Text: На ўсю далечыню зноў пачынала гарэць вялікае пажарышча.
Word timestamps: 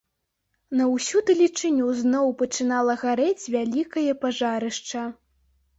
На 0.79 0.87
ўсю 0.93 1.21
далечыню 1.27 1.91
зноў 2.01 2.33
пачынала 2.41 2.99
гарэць 3.05 3.49
вялікае 3.59 4.11
пажарышча. 4.27 5.11